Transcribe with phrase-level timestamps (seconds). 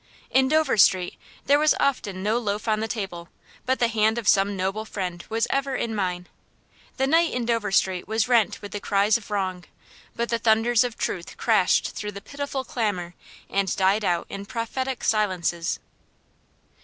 [0.31, 1.13] In Dover Street
[1.45, 3.29] there was often no loaf on the table,
[3.67, 6.25] but the hand of some noble friend was ever in mine.
[6.97, 9.63] The night in Dover Street was rent with the cries of wrong,
[10.15, 13.13] but the thunders of truth crashed through the pitiful clamor
[13.47, 15.79] and died out in prophetic silences.